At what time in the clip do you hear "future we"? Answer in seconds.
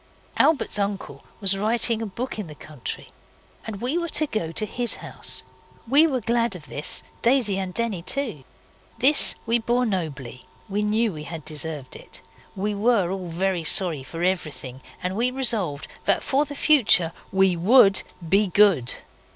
16.55-17.55